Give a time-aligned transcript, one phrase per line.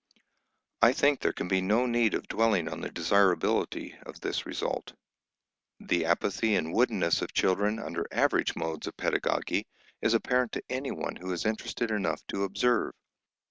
[0.81, 4.93] I think there can be no need of dwelling on the desirability of this result.
[5.79, 9.67] The apathy and "woodenness" of children under average modes of pedagogy
[10.01, 12.93] is apparent to anyone who is interested enough to observe.